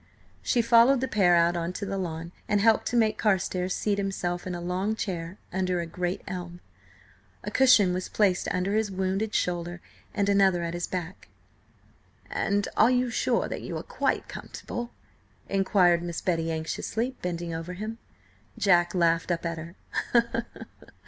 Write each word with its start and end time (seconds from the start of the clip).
She 0.41 0.63
followed 0.63 0.99
the 0.99 1.07
pair 1.07 1.35
out 1.35 1.55
on 1.55 1.73
to 1.73 1.85
the 1.85 1.99
lawn, 1.99 2.31
and 2.49 2.59
helped 2.59 2.87
to 2.87 2.95
make 2.95 3.19
Carstares 3.19 3.75
seat 3.75 3.99
himself 3.99 4.47
in 4.47 4.55
a 4.55 4.59
long 4.59 4.95
chair 4.95 5.37
under 5.53 5.79
a 5.79 5.85
great 5.85 6.23
elm. 6.27 6.59
A 7.43 7.51
cushion 7.51 7.93
was 7.93 8.09
placed 8.09 8.47
under 8.49 8.73
his 8.73 8.89
wounded 8.89 9.35
shoulder 9.35 9.79
and 10.11 10.27
another 10.27 10.63
at 10.63 10.73
his 10.73 10.87
back. 10.87 11.27
"And 12.31 12.67
are 12.75 12.89
you 12.89 13.11
sure 13.11 13.47
that 13.47 13.61
you 13.61 13.77
are 13.77 13.83
quite 13.83 14.27
comfortable?" 14.27 14.89
inquired 15.47 16.01
Miss 16.01 16.19
Betty, 16.19 16.51
anxiously 16.51 17.15
bending 17.21 17.53
over 17.53 17.73
him. 17.73 17.99
Jack 18.57 18.95
laughed 18.95 19.29
up 19.29 19.45
at 19.45 19.59
her. 19.59 19.75